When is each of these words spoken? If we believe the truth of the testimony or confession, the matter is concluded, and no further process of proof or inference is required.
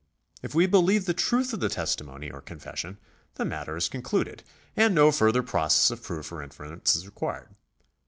If 0.41 0.55
we 0.55 0.65
believe 0.65 1.05
the 1.05 1.13
truth 1.13 1.53
of 1.53 1.59
the 1.59 1.69
testimony 1.69 2.31
or 2.31 2.41
confession, 2.41 2.97
the 3.35 3.45
matter 3.45 3.77
is 3.77 3.87
concluded, 3.87 4.41
and 4.75 4.95
no 4.95 5.11
further 5.11 5.43
process 5.43 5.91
of 5.91 6.01
proof 6.01 6.31
or 6.31 6.41
inference 6.41 6.95
is 6.95 7.05
required. 7.05 7.49